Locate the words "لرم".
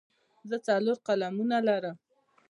1.67-1.97